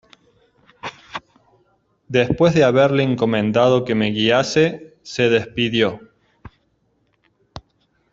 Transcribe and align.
después 2.07 2.55
de 2.55 2.63
haberle 2.63 3.03
encomendado 3.03 3.85
que 3.85 3.93
me 3.93 4.07
guiase, 4.09 4.97
se 5.03 5.29
despidió. 5.29 5.99